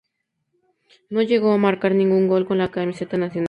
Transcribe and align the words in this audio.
No 1.11 1.21
llegó 1.21 1.51
a 1.53 1.59
marcar 1.59 1.93
ningún 1.93 2.27
gol 2.27 2.47
con 2.47 2.57
la 2.57 2.71
camiseta 2.71 3.17
nacional. 3.17 3.39